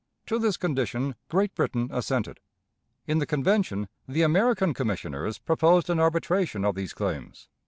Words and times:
To 0.25 0.39
this 0.39 0.57
condition 0.57 1.13
Great 1.29 1.53
Britain 1.53 1.87
assented. 1.93 2.39
In 3.05 3.19
the 3.19 3.27
Convention 3.27 3.87
the 4.07 4.23
American 4.23 4.73
Commissioners 4.73 5.37
proposed 5.37 5.91
an 5.91 5.99
arbitration 5.99 6.65
of 6.65 6.73
these 6.73 6.95
claims. 6.95 7.49